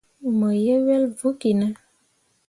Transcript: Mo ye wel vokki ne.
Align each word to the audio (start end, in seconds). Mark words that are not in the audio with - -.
Mo 0.37 0.49
ye 0.63 0.75
wel 0.85 1.05
vokki 1.19 1.51
ne. 1.59 1.67